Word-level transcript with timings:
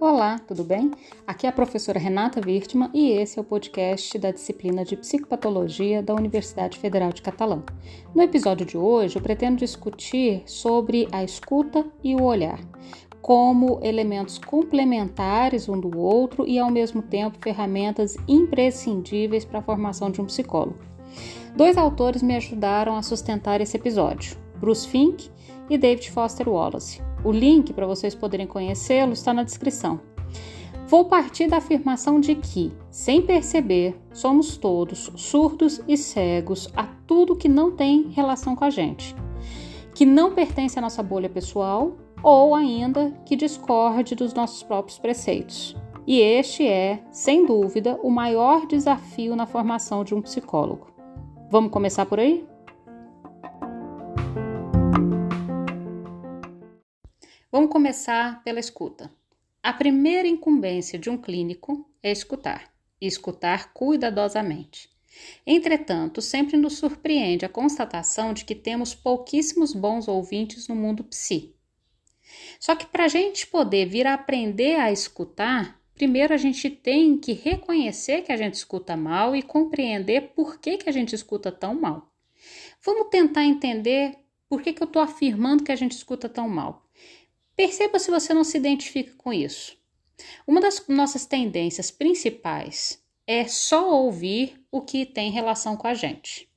Olá, 0.00 0.40
tudo 0.40 0.64
bem? 0.64 0.90
Aqui 1.24 1.46
é 1.46 1.50
a 1.50 1.52
professora 1.52 2.00
Renata 2.00 2.40
Wirtmann 2.44 2.90
e 2.92 3.12
esse 3.12 3.38
é 3.38 3.42
o 3.42 3.44
podcast 3.44 4.18
da 4.18 4.32
disciplina 4.32 4.84
de 4.84 4.96
Psicopatologia 4.96 6.02
da 6.02 6.16
Universidade 6.16 6.80
Federal 6.80 7.12
de 7.12 7.22
Catalão. 7.22 7.62
No 8.12 8.22
episódio 8.22 8.66
de 8.66 8.76
hoje, 8.76 9.16
eu 9.16 9.22
pretendo 9.22 9.58
discutir 9.58 10.42
sobre 10.46 11.06
a 11.12 11.22
escuta 11.22 11.86
e 12.02 12.16
o 12.16 12.24
olhar, 12.24 12.58
como 13.22 13.78
elementos 13.82 14.36
complementares 14.36 15.68
um 15.68 15.78
do 15.78 15.96
outro 15.96 16.44
e, 16.44 16.58
ao 16.58 16.72
mesmo 16.72 17.02
tempo, 17.02 17.38
ferramentas 17.40 18.16
imprescindíveis 18.26 19.44
para 19.44 19.60
a 19.60 19.62
formação 19.62 20.10
de 20.10 20.20
um 20.20 20.26
psicólogo. 20.26 20.93
Dois 21.56 21.76
autores 21.76 22.22
me 22.22 22.36
ajudaram 22.36 22.96
a 22.96 23.02
sustentar 23.02 23.60
esse 23.60 23.76
episódio: 23.76 24.36
Bruce 24.56 24.88
Fink 24.88 25.30
e 25.68 25.78
David 25.78 26.10
Foster 26.10 26.48
Wallace. 26.48 27.02
O 27.24 27.32
link 27.32 27.72
para 27.72 27.86
vocês 27.86 28.14
poderem 28.14 28.46
conhecê-lo 28.46 29.12
está 29.12 29.32
na 29.32 29.44
descrição. 29.44 30.00
Vou 30.86 31.06
partir 31.06 31.48
da 31.48 31.56
afirmação 31.56 32.20
de 32.20 32.34
que, 32.34 32.70
sem 32.90 33.22
perceber, 33.22 33.98
somos 34.12 34.56
todos 34.56 35.10
surdos 35.16 35.80
e 35.88 35.96
cegos 35.96 36.68
a 36.76 36.84
tudo 37.06 37.36
que 37.36 37.48
não 37.48 37.70
tem 37.70 38.10
relação 38.10 38.54
com 38.54 38.64
a 38.64 38.70
gente, 38.70 39.16
que 39.94 40.04
não 40.04 40.34
pertence 40.34 40.78
à 40.78 40.82
nossa 40.82 41.02
bolha 41.02 41.28
pessoal 41.28 41.96
ou 42.22 42.54
ainda 42.54 43.12
que 43.24 43.36
discorde 43.36 44.14
dos 44.14 44.34
nossos 44.34 44.62
próprios 44.62 44.98
preceitos. 44.98 45.74
E 46.06 46.20
este 46.20 46.66
é, 46.66 47.02
sem 47.10 47.46
dúvida, 47.46 47.98
o 48.02 48.10
maior 48.10 48.66
desafio 48.66 49.34
na 49.34 49.46
formação 49.46 50.04
de 50.04 50.14
um 50.14 50.20
psicólogo. 50.20 50.93
Vamos 51.50 51.70
começar 51.70 52.06
por 52.06 52.18
aí? 52.18 52.46
Vamos 57.52 57.70
começar 57.70 58.42
pela 58.42 58.58
escuta. 58.58 59.10
A 59.62 59.72
primeira 59.72 60.26
incumbência 60.26 60.98
de 60.98 61.08
um 61.08 61.16
clínico 61.16 61.88
é 62.02 62.10
escutar, 62.10 62.72
e 63.00 63.06
escutar 63.06 63.72
cuidadosamente. 63.72 64.90
Entretanto, 65.46 66.20
sempre 66.20 66.56
nos 66.56 66.78
surpreende 66.78 67.44
a 67.44 67.48
constatação 67.48 68.32
de 68.32 68.44
que 68.44 68.54
temos 68.54 68.94
pouquíssimos 68.94 69.72
bons 69.72 70.08
ouvintes 70.08 70.66
no 70.66 70.74
mundo 70.74 71.04
psi. 71.04 71.54
Só 72.58 72.74
que 72.74 72.86
para 72.86 73.04
a 73.04 73.08
gente 73.08 73.46
poder 73.46 73.86
vir 73.86 74.06
a 74.06 74.14
aprender 74.14 74.76
a 74.80 74.90
escutar, 74.90 75.80
primeiro 75.94 76.34
a 76.34 76.36
gente 76.36 76.68
tem 76.68 77.16
que 77.16 77.32
reconhecer 77.32 78.22
que 78.22 78.32
a 78.32 78.36
gente 78.36 78.54
escuta 78.54 78.96
mal 78.96 79.34
e 79.34 79.42
compreender 79.42 80.32
por 80.34 80.58
que, 80.58 80.78
que 80.78 80.88
a 80.88 80.92
gente 80.92 81.14
escuta 81.14 81.50
tão 81.50 81.74
mal. 81.74 82.12
Vamos 82.84 83.08
tentar 83.10 83.44
entender 83.44 84.16
por 84.48 84.60
que, 84.62 84.72
que 84.72 84.82
eu 84.82 84.86
estou 84.86 85.02
afirmando 85.02 85.64
que 85.64 85.72
a 85.72 85.76
gente 85.76 85.92
escuta 85.92 86.28
tão 86.28 86.48
mal. 86.48 86.86
Perceba 87.56 87.98
se 87.98 88.10
você 88.10 88.34
não 88.34 88.44
se 88.44 88.56
identifica 88.56 89.14
com 89.16 89.32
isso. 89.32 89.76
Uma 90.46 90.60
das 90.60 90.86
nossas 90.88 91.26
tendências 91.26 91.90
principais 91.90 93.02
é 93.26 93.46
só 93.46 93.90
ouvir 94.02 94.60
o 94.70 94.82
que 94.82 95.06
tem 95.06 95.30
relação 95.30 95.76
com 95.76 95.86
a 95.86 95.94
gente. 95.94 96.48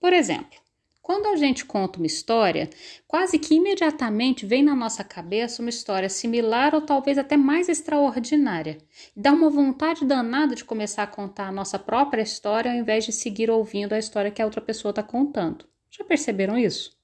Por 0.00 0.12
exemplo, 0.12 0.58
quando 1.06 1.26
a 1.26 1.36
gente 1.36 1.64
conta 1.64 2.00
uma 2.00 2.06
história, 2.08 2.68
quase 3.06 3.38
que 3.38 3.54
imediatamente 3.54 4.44
vem 4.44 4.60
na 4.60 4.74
nossa 4.74 5.04
cabeça 5.04 5.62
uma 5.62 5.70
história 5.70 6.08
similar 6.08 6.74
ou 6.74 6.80
talvez 6.80 7.16
até 7.16 7.36
mais 7.36 7.68
extraordinária. 7.68 8.78
Dá 9.16 9.32
uma 9.32 9.48
vontade 9.48 10.04
danada 10.04 10.56
de 10.56 10.64
começar 10.64 11.04
a 11.04 11.06
contar 11.06 11.46
a 11.46 11.52
nossa 11.52 11.78
própria 11.78 12.22
história 12.22 12.72
ao 12.72 12.76
invés 12.76 13.04
de 13.04 13.12
seguir 13.12 13.48
ouvindo 13.48 13.92
a 13.92 14.00
história 14.00 14.32
que 14.32 14.42
a 14.42 14.44
outra 14.44 14.60
pessoa 14.60 14.90
está 14.90 15.00
contando. 15.00 15.64
Já 15.92 16.04
perceberam 16.04 16.58
isso? 16.58 16.98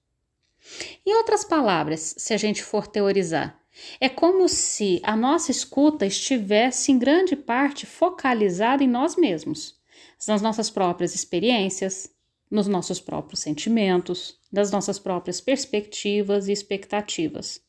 Em 1.06 1.14
outras 1.14 1.44
palavras, 1.44 2.16
se 2.18 2.34
a 2.34 2.36
gente 2.36 2.60
for 2.60 2.88
teorizar, 2.88 3.56
é 4.00 4.08
como 4.08 4.48
se 4.48 5.00
a 5.04 5.14
nossa 5.14 5.52
escuta 5.52 6.04
estivesse 6.04 6.90
em 6.90 6.98
grande 6.98 7.36
parte 7.36 7.86
focalizada 7.86 8.82
em 8.82 8.88
nós 8.88 9.14
mesmos, 9.14 9.76
nas 10.26 10.42
nossas 10.42 10.70
próprias 10.70 11.14
experiências, 11.14 12.10
nos 12.52 12.68
nossos 12.68 13.00
próprios 13.00 13.40
sentimentos, 13.40 14.38
nas 14.52 14.70
nossas 14.70 14.98
próprias 14.98 15.40
perspectivas 15.40 16.46
e 16.46 16.52
expectativas. 16.52 17.60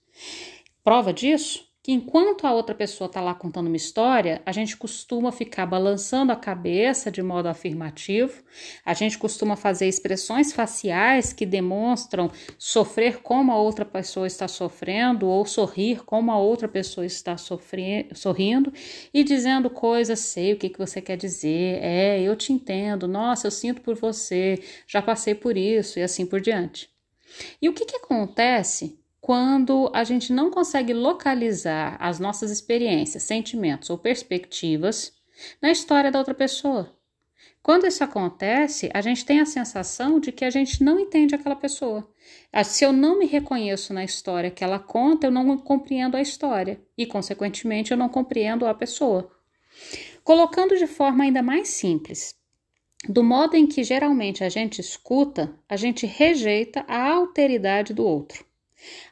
Prova 0.84 1.14
disso 1.14 1.73
que 1.84 1.92
enquanto 1.92 2.48
a 2.48 2.54
outra 2.54 2.74
pessoa 2.74 3.08
está 3.08 3.20
lá 3.20 3.36
contando 3.36 3.68
uma 3.68 3.76
história, 3.76 4.42
a 4.46 4.54
gente 4.54 4.78
costuma 4.78 5.34
ficar 5.34 5.66
balançando 5.66 6.32
a 6.32 6.36
cabeça 6.36 7.12
de 7.12 7.22
modo 7.22 7.48
afirmativo, 7.48 8.42
a 8.86 8.94
gente 8.94 9.18
costuma 9.18 9.58
fazer 9.58 9.90
expressões 9.90 10.54
faciais 10.54 11.34
que 11.34 11.46
demonstram 11.46 12.32
sofrer 12.58 13.22
como 13.22 13.52
a 13.52 13.58
outra 13.58 13.84
pessoa 13.84 14.26
está 14.26 14.48
sofrendo 14.48 15.28
ou 15.28 15.46
sorrir 15.46 16.06
como 16.06 16.32
a 16.32 16.38
outra 16.38 16.70
pessoa 16.70 17.06
está 17.06 17.36
sorrindo 17.36 18.72
e 19.14 19.22
dizendo 19.22 19.70
coisas, 19.70 20.20
sei 20.20 20.54
o 20.54 20.58
que, 20.58 20.70
que 20.70 20.80
você 20.80 21.02
quer 21.02 21.18
dizer, 21.18 21.80
é, 21.84 22.22
eu 22.22 22.34
te 22.38 22.54
entendo, 22.54 23.10
nossa, 23.10 23.48
eu 23.48 23.52
sinto 23.52 23.82
por 23.82 23.96
você, 23.96 24.64
já 24.88 25.02
passei 25.02 25.36
por 25.36 25.58
isso 25.58 26.00
e 26.00 26.02
assim 26.02 26.26
por 26.26 26.40
diante. 26.40 26.90
E 27.62 27.68
o 27.68 27.74
que, 27.74 27.84
que 27.84 27.98
acontece 27.98 29.03
quando 29.24 29.90
a 29.94 30.04
gente 30.04 30.34
não 30.34 30.52
consegue 30.52 30.94
localizar 30.94 31.96
as 31.98 32.20
nossas 32.20 32.52
experiências, 32.52 33.24
sentimentos 33.24 33.90
ou 33.90 33.98
perspectivas 33.98 35.14
na 35.62 35.72
história 35.72 36.12
da 36.12 36.20
outra 36.20 36.34
pessoa. 36.34 36.94
Quando 37.62 37.88
isso 37.88 38.04
acontece, 38.04 38.90
a 38.94 39.00
gente 39.00 39.24
tem 39.24 39.40
a 39.40 39.46
sensação 39.46 40.20
de 40.20 40.34
que 40.34 40.44
a 40.44 40.50
gente 40.50 40.84
não 40.84 41.00
entende 41.00 41.34
aquela 41.34 41.56
pessoa. 41.56 42.06
Ah, 42.52 42.66
se 42.66 42.84
eu 42.84 42.92
não 42.92 43.18
me 43.18 43.26
reconheço 43.26 43.94
na 43.94 44.04
história 44.04 44.52
que 44.52 44.62
ela 44.62 44.78
conta, 44.78 45.28
eu 45.28 45.32
não 45.32 45.58
compreendo 45.58 46.18
a 46.18 46.22
história 46.22 46.82
e, 46.98 47.06
consequentemente, 47.06 47.92
eu 47.92 47.98
não 47.98 48.10
compreendo 48.10 48.68
a 48.68 48.74
pessoa. 48.74 49.32
Colocando 50.22 50.78
de 50.78 50.86
forma 50.86 51.24
ainda 51.24 51.42
mais 51.42 51.70
simples, 51.70 52.36
do 53.08 53.24
modo 53.24 53.56
em 53.56 53.68
que 53.68 53.86
geralmente 53.86 54.44
a 54.44 54.50
gente 54.50 54.82
escuta, 54.82 55.58
a 55.70 55.78
gente 55.78 56.06
rejeita 56.06 56.84
a 56.90 57.10
alteridade 57.10 57.94
do 57.94 58.06
outro. 58.06 58.52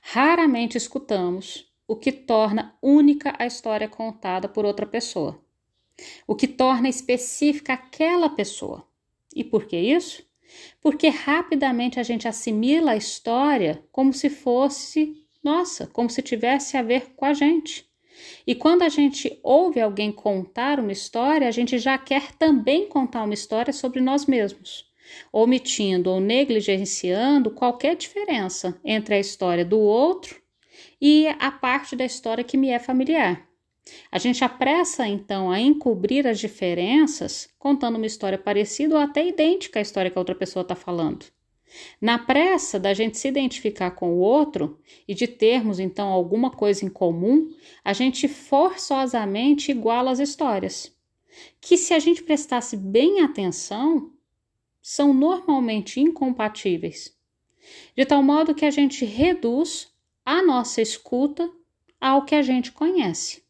Raramente 0.02 0.78
escutamos 0.78 1.72
o 1.88 1.96
que 1.96 2.12
torna 2.12 2.78
única 2.82 3.36
a 3.38 3.46
história 3.46 3.88
contada 3.88 4.48
por 4.48 4.66
outra 4.66 4.86
pessoa, 4.86 5.40
o 6.26 6.36
que 6.36 6.48
torna 6.48 6.88
específica 6.88 7.74
aquela 7.74 8.30
pessoa. 8.30 8.88
E 9.36 9.44
por 9.44 9.66
que 9.66 9.78
isso? 9.78 10.24
Porque 10.82 11.08
rapidamente 11.08 12.00
a 12.00 12.04
gente 12.04 12.28
assimila 12.28 12.92
a 12.92 12.98
história 12.98 13.84
como 13.92 14.14
se 14.14 14.30
fosse 14.30 15.26
nossa, 15.44 15.88
como 15.88 16.10
se 16.10 16.22
tivesse 16.22 16.78
a 16.78 16.82
ver 16.82 17.14
com 17.16 17.26
a 17.26 17.34
gente. 17.34 17.90
E 18.46 18.54
quando 18.54 18.84
a 18.84 18.90
gente 18.90 19.40
ouve 19.42 19.82
alguém 19.82 20.12
contar 20.12 20.80
uma 20.80 20.92
história, 20.92 21.48
a 21.48 21.52
gente 21.52 21.78
já 21.80 21.98
quer 21.98 22.34
também 22.34 22.88
contar 22.88 23.24
uma 23.24 23.34
história 23.34 23.74
sobre 23.74 24.00
nós 24.00 24.26
mesmos 24.26 24.91
omitindo 25.32 26.10
ou 26.10 26.20
negligenciando 26.20 27.52
qualquer 27.52 27.96
diferença 27.96 28.80
entre 28.84 29.16
a 29.16 29.20
história 29.20 29.66
do 29.66 29.80
outro 29.80 30.42
e 31.00 31.28
a 31.40 31.52
parte 31.52 31.96
da 31.96 32.06
história 32.06 32.44
que 32.44 32.58
me 32.58 32.70
é 32.70 32.80
familiar. 32.80 33.48
A 34.12 34.20
gente 34.20 34.44
apressa 34.44 35.08
então 35.08 35.50
a 35.50 35.60
encobrir 35.60 36.28
as 36.28 36.40
diferenças, 36.40 37.50
contando 37.58 37.96
uma 37.96 38.06
história 38.06 38.38
parecida 38.38 38.96
ou 38.96 39.02
até 39.02 39.28
idêntica 39.28 39.80
à 39.80 39.82
história 39.82 40.12
que 40.12 40.18
a 40.18 40.22
outra 40.22 40.36
pessoa 40.36 40.62
está 40.62 40.76
falando. 40.76 41.26
Na 42.00 42.20
pressa 42.20 42.80
da 42.80 42.94
gente 42.94 43.18
se 43.18 43.28
identificar 43.28 43.92
com 43.92 44.14
o 44.14 44.20
outro 44.20 44.80
e 45.08 45.14
de 45.14 45.28
termos 45.28 45.80
então 45.80 46.10
alguma 46.10 46.52
coisa 46.52 46.86
em 46.86 46.90
comum, 46.90 47.50
a 47.84 47.94
gente 47.94 48.28
forçosamente 48.28 49.72
iguala 49.72 50.12
as 50.12 50.20
histórias. 50.20 50.94
Que 51.62 51.78
se 51.78 51.94
a 51.94 52.00
gente 52.00 52.24
prestasse 52.24 52.76
bem 52.76 53.22
atenção, 53.22 54.11
são 54.82 55.14
normalmente 55.14 56.00
incompatíveis, 56.00 57.16
de 57.96 58.06
tal 58.06 58.24
modo 58.24 58.56
que 58.56 58.66
a 58.66 58.72
gente 58.72 59.06
reduz 59.06 59.92
a 60.26 60.42
nossa 60.42 60.82
escuta 60.82 61.50
ao 62.00 62.26
que 62.26 62.36
a 62.36 62.42
gente 62.42 62.72
conhece. 62.72 63.44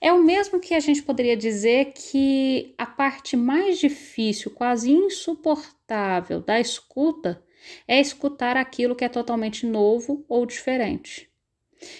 É 0.00 0.12
o 0.12 0.22
mesmo 0.22 0.60
que 0.60 0.74
a 0.74 0.80
gente 0.80 1.02
poderia 1.02 1.36
dizer 1.36 1.92
que 1.94 2.74
a 2.78 2.86
parte 2.86 3.36
mais 3.36 3.78
difícil, 3.78 4.50
quase 4.50 4.90
insuportável 4.90 6.40
da 6.40 6.58
escuta 6.58 7.42
é 7.86 8.00
escutar 8.00 8.56
aquilo 8.56 8.96
que 8.96 9.04
é 9.04 9.08
totalmente 9.08 9.66
novo 9.66 10.24
ou 10.28 10.46
diferente. 10.46 11.28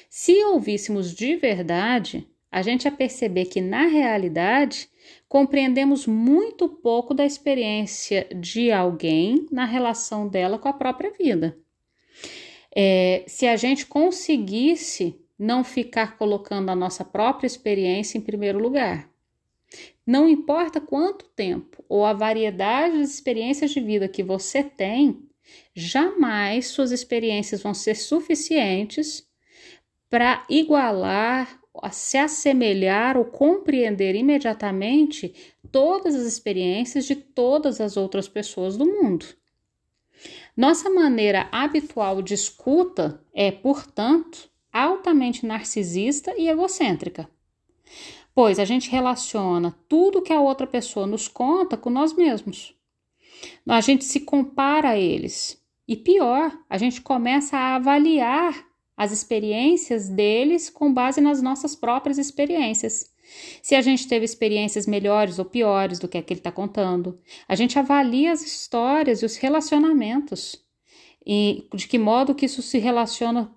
Se 0.09 0.43
ouvíssemos 0.45 1.15
de 1.15 1.37
verdade, 1.37 2.27
a 2.51 2.63
gente 2.63 2.85
ia 2.85 2.93
perceber 2.93 3.47
que, 3.47 3.61
na 3.61 3.87
realidade, 3.87 4.89
compreendemos 5.29 6.07
muito 6.07 6.69
pouco 6.69 7.13
da 7.13 7.25
experiência 7.25 8.27
de 8.35 8.73
alguém 8.73 9.47
na 9.51 9.65
relação 9.65 10.29
dela 10.29 10.59
com 10.59 10.69
a 10.69 10.73
própria 10.73 11.11
vida. 11.11 11.57
É, 12.75 13.25
se 13.27 13.47
a 13.47 13.57
gente 13.57 13.87
conseguisse 13.87 15.21
não 15.39 15.63
ficar 15.63 16.17
colocando 16.17 16.71
a 16.71 16.75
nossa 16.75 17.05
própria 17.05 17.47
experiência 17.47 18.19
em 18.19 18.21
primeiro 18.21 18.59
lugar. 18.59 19.09
Não 20.05 20.29
importa 20.29 20.81
quanto 20.81 21.27
tempo 21.27 21.85
ou 21.89 22.05
a 22.05 22.13
variedade 22.13 22.97
de 22.97 23.05
experiências 23.05 23.71
de 23.71 23.81
vida 23.81 24.09
que 24.09 24.23
você 24.23 24.65
tem, 24.65 25.23
jamais 25.75 26.69
suas 26.69 26.91
experiências 26.91 27.63
vão 27.63 27.73
ser 27.73 27.95
suficientes 27.95 29.29
para 30.11 30.45
igualar, 30.49 31.58
se 31.91 32.17
assemelhar 32.17 33.17
ou 33.17 33.25
compreender 33.25 34.15
imediatamente 34.15 35.35
todas 35.71 36.15
as 36.15 36.23
experiências 36.23 37.05
de 37.05 37.15
todas 37.15 37.81
as 37.81 37.97
outras 37.97 38.29
pessoas 38.29 38.77
do 38.77 38.87
mundo. 38.87 39.27
Nossa 40.57 40.91
maneira 40.91 41.49
habitual 41.53 42.21
de 42.21 42.35
escuta 42.35 43.23
é, 43.33 43.51
portanto, 43.51 44.51
altamente 44.73 45.47
narcisista 45.47 46.35
e 46.37 46.49
egocêntrica, 46.49 47.29
pois 48.35 48.59
a 48.59 48.65
gente 48.65 48.91
relaciona 48.91 49.77
tudo 49.89 50.23
que 50.23 50.33
a 50.33 50.41
outra 50.41 50.67
pessoa 50.67 51.07
nos 51.07 51.29
conta 51.29 51.77
com 51.77 51.91
nós 51.91 52.13
mesmos. 52.13 52.75
A 53.67 53.81
gente 53.81 54.05
se 54.05 54.21
compara 54.21 54.91
a 54.91 54.99
eles. 54.99 55.63
E 55.87 55.97
pior, 55.97 56.53
a 56.69 56.77
gente 56.77 57.01
começa 57.01 57.57
a 57.57 57.77
avaliar 57.77 58.68
as 58.99 59.13
experiências 59.13 60.09
deles 60.09 60.69
com 60.69 60.93
base 60.93 61.21
nas 61.21 61.41
nossas 61.41 61.75
próprias 61.77 62.19
experiências. 62.19 63.15
Se 63.63 63.75
a 63.75 63.81
gente 63.81 64.09
teve 64.09 64.25
experiências 64.25 64.87
melhores 64.87 65.39
ou 65.39 65.45
piores 65.45 65.99
do 65.99 66.09
que 66.09 66.19
a 66.19 66.23
que 66.23 66.33
ele 66.33 66.41
está 66.41 66.51
contando, 66.51 67.19
a 67.47 67.55
gente 67.55 67.79
avalia 67.79 68.33
as 68.33 68.43
histórias 68.43 69.23
e 69.23 69.25
os 69.25 69.37
relacionamentos 69.37 70.63
e 71.25 71.69
de 71.75 71.87
que 71.87 71.99
modo 71.99 72.35
que 72.35 72.47
isso 72.47 72.61
se 72.61 72.79
relaciona 72.79 73.51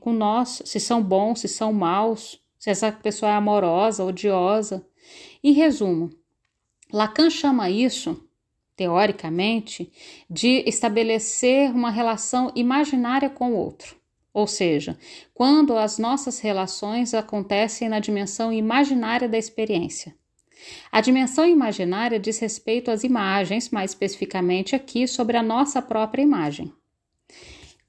com 0.00 0.12
nós, 0.12 0.62
se 0.64 0.80
são 0.80 1.02
bons, 1.02 1.40
se 1.40 1.48
são 1.48 1.72
maus, 1.72 2.40
se 2.58 2.70
essa 2.70 2.90
pessoa 2.90 3.30
é 3.30 3.34
amorosa, 3.34 4.04
odiosa. 4.04 4.86
Em 5.44 5.52
resumo, 5.52 6.10
Lacan 6.90 7.28
chama 7.28 7.68
isso 7.68 8.26
teoricamente, 8.76 9.90
de 10.28 10.62
estabelecer 10.66 11.70
uma 11.70 11.90
relação 11.90 12.52
imaginária 12.54 13.30
com 13.30 13.52
o 13.52 13.56
outro. 13.56 13.96
Ou 14.36 14.46
seja, 14.46 14.98
quando 15.32 15.78
as 15.78 15.96
nossas 15.96 16.40
relações 16.40 17.14
acontecem 17.14 17.88
na 17.88 17.98
dimensão 17.98 18.52
imaginária 18.52 19.26
da 19.26 19.38
experiência. 19.38 20.14
A 20.92 21.00
dimensão 21.00 21.46
imaginária 21.46 22.20
diz 22.20 22.38
respeito 22.38 22.90
às 22.90 23.02
imagens, 23.02 23.70
mais 23.70 23.92
especificamente 23.92 24.76
aqui 24.76 25.08
sobre 25.08 25.38
a 25.38 25.42
nossa 25.42 25.80
própria 25.80 26.20
imagem. 26.20 26.70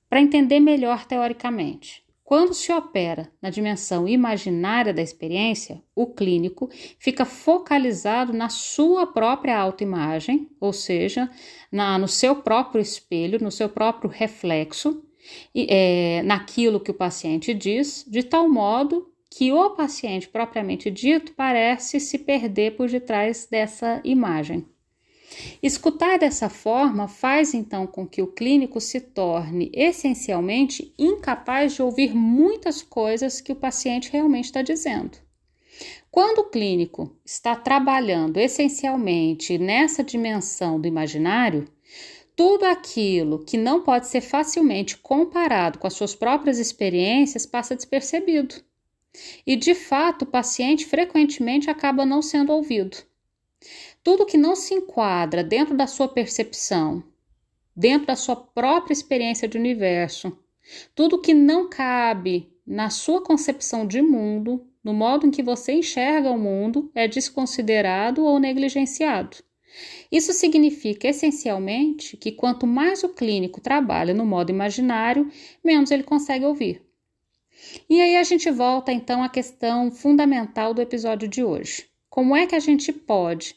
Para 0.09 0.21
entender 0.21 0.61
melhor 0.61 1.05
teoricamente, 1.05 2.01
quando 2.23 2.53
se 2.53 2.71
opera 2.71 3.29
na 3.41 3.49
dimensão 3.49 4.07
imaginária 4.07 4.93
da 4.93 5.01
experiência, 5.01 5.83
o 5.93 6.07
clínico 6.07 6.69
fica 6.97 7.25
focalizado 7.25 8.31
na 8.31 8.47
sua 8.47 9.05
própria 9.05 9.59
autoimagem, 9.59 10.49
ou 10.61 10.71
seja, 10.71 11.29
na, 11.69 11.97
no 11.97 12.07
seu 12.07 12.37
próprio 12.37 12.81
espelho, 12.81 13.43
no 13.43 13.51
seu 13.51 13.67
próprio 13.67 14.09
reflexo, 14.09 15.03
é, 15.55 16.21
naquilo 16.23 16.79
que 16.79 16.91
o 16.91 16.93
paciente 16.93 17.53
diz, 17.53 18.05
de 18.07 18.23
tal 18.23 18.49
modo 18.49 19.11
que 19.29 19.51
o 19.51 19.69
paciente 19.71 20.27
propriamente 20.27 20.89
dito 20.89 21.33
parece 21.33 21.99
se 21.99 22.17
perder 22.17 22.75
por 22.75 22.89
detrás 22.89 23.47
dessa 23.49 24.01
imagem. 24.03 24.65
Escutar 25.61 26.17
dessa 26.17 26.49
forma 26.49 27.07
faz 27.07 27.53
então 27.53 27.85
com 27.85 28.07
que 28.07 28.21
o 28.21 28.27
clínico 28.27 28.79
se 28.79 28.99
torne 28.99 29.69
essencialmente 29.73 30.93
incapaz 30.97 31.75
de 31.75 31.81
ouvir 31.81 32.15
muitas 32.15 32.81
coisas 32.81 33.41
que 33.41 33.51
o 33.51 33.55
paciente 33.55 34.11
realmente 34.11 34.45
está 34.45 34.61
dizendo. 34.61 35.17
Quando 36.09 36.39
o 36.39 36.49
clínico 36.49 37.15
está 37.23 37.55
trabalhando 37.55 38.37
essencialmente 38.37 39.57
nessa 39.57 40.03
dimensão 40.03 40.79
do 40.79 40.87
imaginário, 40.87 41.67
tudo 42.37 42.65
aquilo 42.65 43.43
que 43.43 43.57
não 43.57 43.81
pode 43.81 44.05
ser 44.05 44.21
facilmente 44.21 44.95
comparado 44.95 45.79
com 45.79 45.87
as 45.87 45.93
suas 45.95 46.13
próprias 46.13 46.59
experiências 46.59 47.47
passa 47.47 47.75
despercebido. 47.75 48.53
E 49.43 49.55
de 49.55 49.73
fato, 49.73 50.21
o 50.21 50.27
paciente 50.27 50.85
frequentemente 50.85 51.67
acaba 51.67 52.05
não 52.05 52.21
sendo 52.21 52.53
ouvido. 52.53 52.95
Tudo 54.03 54.27
que 54.27 54.37
não 54.37 54.55
se 54.55 54.75
enquadra 54.75 55.43
dentro 55.43 55.75
da 55.75 55.87
sua 55.87 56.07
percepção, 56.07 57.03
dentro 57.75 58.05
da 58.05 58.15
sua 58.15 58.35
própria 58.35 58.93
experiência 58.93 59.47
de 59.47 59.57
universo, 59.57 60.37
tudo 60.93 61.19
que 61.19 61.33
não 61.33 61.67
cabe 61.67 62.53
na 62.63 62.91
sua 62.91 63.19
concepção 63.19 63.87
de 63.87 63.99
mundo, 63.99 64.63
no 64.83 64.93
modo 64.93 65.25
em 65.25 65.31
que 65.31 65.41
você 65.41 65.71
enxerga 65.71 66.29
o 66.29 66.37
mundo, 66.37 66.91
é 66.93 67.07
desconsiderado 67.07 68.23
ou 68.23 68.37
negligenciado. 68.37 69.37
Isso 70.11 70.33
significa 70.33 71.07
essencialmente 71.07 72.17
que 72.17 72.31
quanto 72.31 72.65
mais 72.65 73.03
o 73.03 73.09
clínico 73.09 73.61
trabalha 73.61 74.13
no 74.13 74.25
modo 74.25 74.49
imaginário, 74.49 75.31
menos 75.63 75.91
ele 75.91 76.03
consegue 76.03 76.45
ouvir. 76.45 76.81
E 77.89 78.01
aí 78.01 78.15
a 78.15 78.23
gente 78.23 78.49
volta 78.51 78.91
então 78.91 79.23
à 79.23 79.29
questão 79.29 79.91
fundamental 79.91 80.73
do 80.73 80.81
episódio 80.81 81.27
de 81.27 81.43
hoje. 81.43 81.87
Como 82.09 82.35
é 82.35 82.45
que 82.45 82.55
a 82.55 82.59
gente 82.59 82.91
pode 82.93 83.55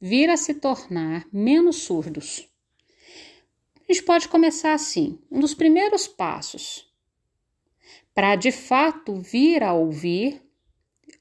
vir 0.00 0.30
a 0.30 0.36
se 0.36 0.54
tornar 0.54 1.26
menos 1.32 1.76
surdos? 1.76 2.48
A 3.88 3.92
gente 3.92 4.04
pode 4.04 4.28
começar 4.28 4.74
assim: 4.74 5.18
um 5.30 5.40
dos 5.40 5.54
primeiros 5.54 6.06
passos 6.06 6.88
para 8.14 8.34
de 8.34 8.50
fato 8.50 9.14
vir 9.20 9.62
a 9.62 9.72
ouvir, 9.72 10.42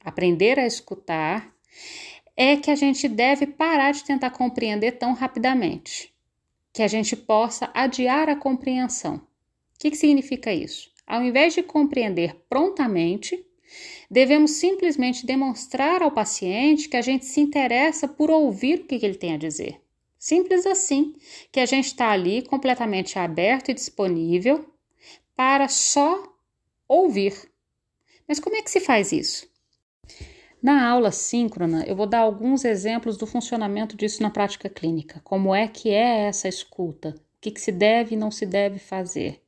aprender 0.03 0.57
a 0.57 0.65
escutar, 0.65 1.53
é 2.37 2.55
que 2.55 2.71
a 2.71 2.75
gente 2.75 3.09
deve 3.09 3.47
parar 3.47 3.91
de 3.91 4.05
tentar 4.05 4.29
compreender 4.29 4.93
tão 4.93 5.13
rapidamente, 5.13 6.13
que 6.71 6.83
a 6.83 6.87
gente 6.87 7.17
possa 7.17 7.69
adiar 7.73 8.29
a 8.29 8.35
compreensão. 8.35 9.15
O 9.15 9.79
que, 9.79 9.91
que 9.91 9.97
significa 9.97 10.53
isso? 10.53 10.91
Ao 11.05 11.21
invés 11.23 11.53
de 11.53 11.63
compreender 11.63 12.35
prontamente, 12.47 13.43
Devemos 14.09 14.51
simplesmente 14.51 15.25
demonstrar 15.25 16.01
ao 16.01 16.11
paciente 16.11 16.87
que 16.87 16.95
a 16.95 17.01
gente 17.01 17.25
se 17.25 17.41
interessa 17.41 18.07
por 18.07 18.29
ouvir 18.29 18.79
o 18.79 18.85
que 18.85 18.95
ele 18.95 19.15
tem 19.15 19.33
a 19.33 19.37
dizer. 19.37 19.81
Simples 20.17 20.65
assim, 20.65 21.13
que 21.51 21.59
a 21.59 21.65
gente 21.65 21.87
está 21.87 22.09
ali 22.09 22.41
completamente 22.41 23.19
aberto 23.19 23.69
e 23.69 23.73
disponível 23.73 24.65
para 25.35 25.67
só 25.67 26.23
ouvir. 26.87 27.33
Mas 28.27 28.39
como 28.39 28.55
é 28.55 28.61
que 28.61 28.71
se 28.71 28.79
faz 28.79 29.11
isso? 29.11 29.47
Na 30.67 30.85
aula 30.85 31.13
síncrona, 31.13 31.85
eu 31.87 31.95
vou 31.95 32.05
dar 32.05 32.19
alguns 32.19 32.65
exemplos 32.65 33.15
do 33.15 33.25
funcionamento 33.25 33.95
disso 33.95 34.21
na 34.21 34.29
prática 34.29 34.67
clínica. 34.67 35.21
Como 35.23 35.55
é 35.55 35.65
que 35.65 35.91
é 35.91 36.27
essa 36.27 36.49
escuta? 36.49 37.11
O 37.11 37.39
que, 37.39 37.51
que 37.51 37.61
se 37.61 37.71
deve 37.71 38.15
e 38.15 38.17
não 38.17 38.29
se 38.29 38.45
deve 38.45 38.77
fazer? 38.77 39.41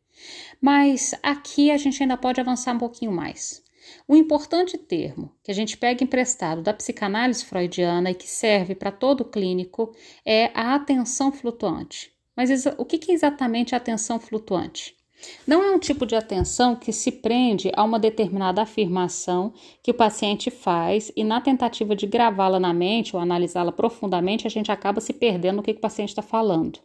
Mas 0.61 1.13
aqui 1.21 1.71
a 1.71 1.77
gente 1.77 2.01
ainda 2.01 2.15
pode 2.15 2.39
avançar 2.39 2.73
um 2.73 2.77
pouquinho 2.77 3.11
mais. 3.11 3.61
Um 4.07 4.15
importante 4.15 4.77
termo 4.77 5.35
que 5.43 5.51
a 5.51 5.53
gente 5.53 5.75
pega 5.75 6.05
emprestado 6.05 6.61
da 6.61 6.73
psicanálise 6.73 7.43
freudiana 7.43 8.11
e 8.11 8.15
que 8.15 8.25
serve 8.25 8.73
para 8.73 8.89
todo 8.89 9.25
clínico 9.25 9.93
é 10.25 10.51
a 10.53 10.73
atenção 10.73 11.33
flutuante. 11.33 12.13
Mas 12.33 12.65
o 12.77 12.85
que 12.85 13.11
é 13.11 13.13
exatamente 13.13 13.75
a 13.75 13.77
atenção 13.77 14.21
flutuante? 14.21 14.95
Não 15.45 15.63
é 15.63 15.71
um 15.71 15.79
tipo 15.79 16.05
de 16.05 16.15
atenção 16.15 16.75
que 16.75 16.91
se 16.91 17.11
prende 17.11 17.71
a 17.75 17.83
uma 17.83 17.99
determinada 17.99 18.61
afirmação 18.61 19.53
que 19.83 19.91
o 19.91 19.93
paciente 19.93 20.49
faz 20.49 21.11
e, 21.15 21.23
na 21.23 21.41
tentativa 21.41 21.95
de 21.95 22.07
gravá-la 22.07 22.59
na 22.59 22.73
mente 22.73 23.15
ou 23.15 23.21
analisá-la 23.21 23.71
profundamente, 23.71 24.47
a 24.47 24.49
gente 24.49 24.71
acaba 24.71 25.01
se 25.01 25.13
perdendo 25.13 25.57
no 25.57 25.63
que 25.63 25.71
o 25.71 25.79
paciente 25.79 26.09
está 26.09 26.21
falando. 26.21 26.79